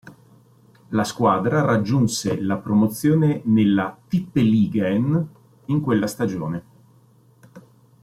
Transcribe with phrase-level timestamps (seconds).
[0.87, 5.27] La squadra raggiunse la promozione nella Tippeligaen
[5.65, 6.63] in quella stagione.